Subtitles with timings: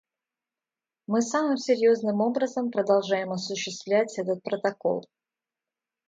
[1.05, 5.05] Мы самым серьезным образом продолжаем осуществлять этот Протокол.